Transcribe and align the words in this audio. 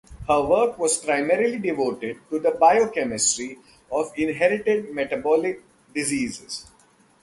Her 0.27 0.41
work 0.41 0.79
was 0.79 0.97
primarily 0.97 1.59
devoted 1.59 2.17
to 2.31 2.39
the 2.39 2.49
biochemistry 2.49 3.59
of 3.91 4.11
inherited 4.17 4.91
metabolic 4.91 5.61
diseases. 5.93 6.65